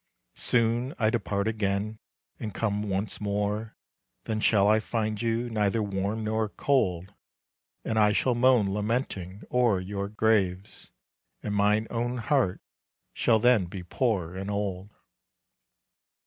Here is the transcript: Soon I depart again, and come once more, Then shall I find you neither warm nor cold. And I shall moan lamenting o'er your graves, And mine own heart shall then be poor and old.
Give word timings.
Soon 0.33 0.95
I 0.97 1.11
depart 1.11 1.47
again, 1.47 1.99
and 2.39 2.55
come 2.55 2.81
once 2.89 3.21
more, 3.21 3.75
Then 4.23 4.39
shall 4.39 4.67
I 4.67 4.79
find 4.79 5.21
you 5.21 5.47
neither 5.47 5.83
warm 5.83 6.23
nor 6.23 6.49
cold. 6.49 7.13
And 7.85 7.99
I 7.99 8.11
shall 8.11 8.33
moan 8.33 8.73
lamenting 8.73 9.43
o'er 9.51 9.79
your 9.79 10.09
graves, 10.09 10.89
And 11.43 11.53
mine 11.53 11.85
own 11.91 12.17
heart 12.17 12.61
shall 13.13 13.37
then 13.37 13.65
be 13.65 13.83
poor 13.83 14.35
and 14.35 14.49
old. 14.49 14.89